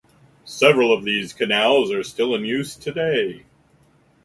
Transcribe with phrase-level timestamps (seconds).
[0.45, 3.45] Several of these canals are still in use today.